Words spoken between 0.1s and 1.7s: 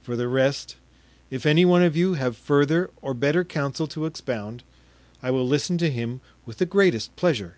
the rest, if any